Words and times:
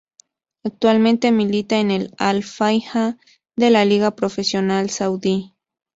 Actualmente 0.63 1.31
milita 1.31 1.79
en 1.79 1.91
el 1.91 2.11
Al-Fayha 2.17 3.19
de 3.55 3.69
la 3.69 3.85
Liga 3.85 4.15
Profesional 4.15 4.89
Saudí. 4.89 5.53